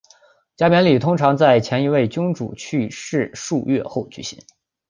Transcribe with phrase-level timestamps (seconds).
[0.55, 4.41] 加冕礼通常在前一位君主去世数月后举行。